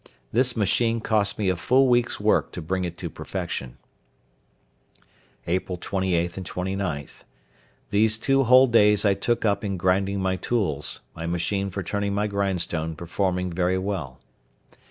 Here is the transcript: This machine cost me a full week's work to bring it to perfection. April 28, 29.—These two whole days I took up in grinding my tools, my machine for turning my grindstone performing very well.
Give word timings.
This 0.31 0.57
machine 0.57 0.99
cost 0.99 1.37
me 1.37 1.47
a 1.49 1.55
full 1.55 1.87
week's 1.87 2.19
work 2.19 2.51
to 2.53 2.61
bring 2.63 2.85
it 2.85 2.97
to 2.97 3.07
perfection. 3.07 3.77
April 5.45 5.77
28, 5.79 6.31
29.—These 6.37 8.17
two 8.17 8.45
whole 8.45 8.65
days 8.65 9.05
I 9.05 9.13
took 9.13 9.45
up 9.45 9.63
in 9.63 9.77
grinding 9.77 10.19
my 10.19 10.37
tools, 10.37 11.01
my 11.15 11.27
machine 11.27 11.69
for 11.69 11.83
turning 11.83 12.15
my 12.15 12.25
grindstone 12.25 12.95
performing 12.95 13.51
very 13.53 13.77
well. 13.77 14.19